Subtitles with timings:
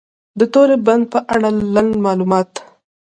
[0.39, 2.49] د توری بند په اړه لنډ معلومات: